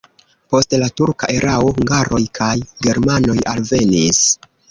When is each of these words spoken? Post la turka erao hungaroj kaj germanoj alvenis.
Post 0.53 0.71
la 0.83 0.87
turka 1.01 1.29
erao 1.33 1.67
hungaroj 1.75 2.21
kaj 2.39 2.49
germanoj 2.87 3.39
alvenis. 3.55 4.27